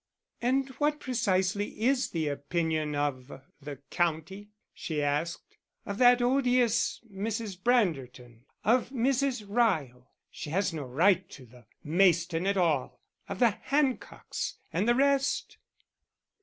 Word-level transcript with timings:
"And 0.41 0.67
what 0.79 0.99
precisely 0.99 1.79
is 1.79 2.09
the 2.09 2.27
opinion 2.27 2.95
of 2.95 3.39
the 3.61 3.75
county?" 3.91 4.49
she 4.73 4.99
asked. 5.03 5.57
"Of 5.85 5.99
that 5.99 6.23
odious 6.23 7.01
Mrs. 7.13 7.55
Branderton, 7.61 8.39
of 8.65 8.89
Mrs. 8.89 9.43
Ryle 9.47 10.09
(she 10.31 10.49
has 10.49 10.73
no 10.73 10.85
right 10.85 11.29
to 11.29 11.45
the 11.45 11.65
Mayston 11.85 12.47
at 12.47 12.57
all), 12.57 12.99
of 13.29 13.37
the 13.37 13.51
Hancocks, 13.63 14.55
and 14.73 14.89
the 14.89 14.95
rest?" 14.95 15.59